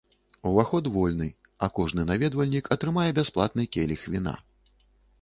[0.51, 1.27] Уваход вольны,
[1.67, 4.39] а кожны наведвальнік атрымае бясплатны келіх віна.